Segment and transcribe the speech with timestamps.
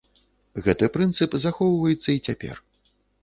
[0.67, 2.55] Гэты прынцып захоўваецца і цяпер.